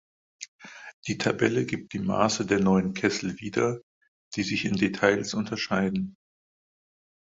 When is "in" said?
4.65-4.75